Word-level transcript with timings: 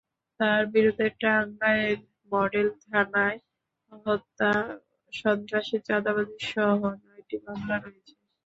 তাঁর 0.39 0.63
বিরুদ্ধে 0.73 1.07
টাঙ্গাইল 1.21 1.99
মডেল 2.31 2.67
থানায় 2.83 3.37
হত্যা, 4.05 4.51
সন্ত্রাসী, 5.13 5.77
চাঁদাবাজিসহ 5.87 6.69
নয়টি 7.03 7.35
মামলা 7.45 7.75
রয়েছে। 7.77 8.13